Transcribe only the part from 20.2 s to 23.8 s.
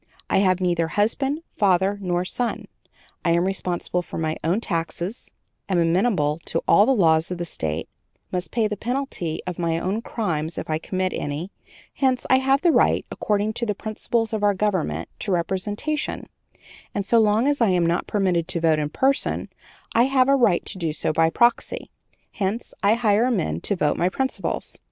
a right to do so by proxy; hence I hire men to